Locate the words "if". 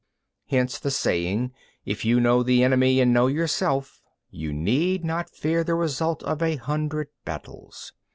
1.85-2.03